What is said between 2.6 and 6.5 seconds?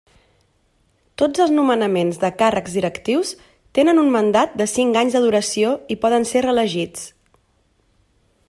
directius tenen un mandat de cinc anys de duració, i poden ser